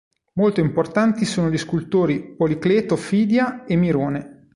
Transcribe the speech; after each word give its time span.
Molto 0.33 0.61
importanti 0.61 1.25
sono 1.25 1.51
gli 1.51 1.59
scultori 1.59 2.23
Policleto 2.35 2.95
Fidia 2.95 3.65
e 3.65 3.75
Mirone. 3.75 4.47